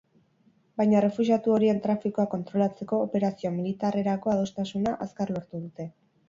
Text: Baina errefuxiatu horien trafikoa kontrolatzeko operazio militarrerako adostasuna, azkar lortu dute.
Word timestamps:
Baina 0.79 0.95
errefuxiatu 1.01 1.53
horien 1.55 1.81
trafikoa 1.83 2.25
kontrolatzeko 2.31 3.03
operazio 3.09 3.53
militarrerako 3.59 4.33
adostasuna, 4.35 4.95
azkar 5.07 5.35
lortu 5.37 5.63
dute. 5.69 5.89